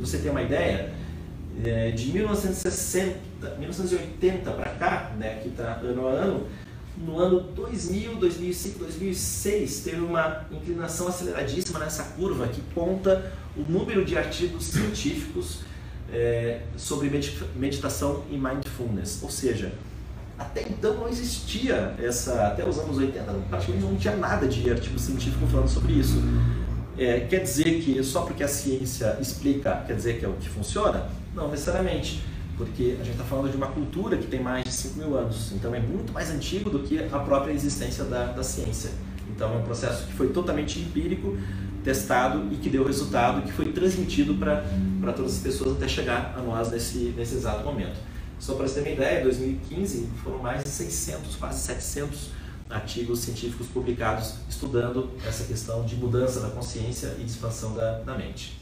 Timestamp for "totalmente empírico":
40.30-41.38